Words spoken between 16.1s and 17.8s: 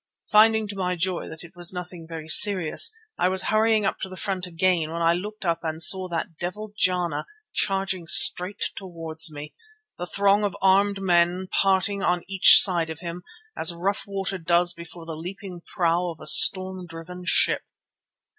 a storm driven ship.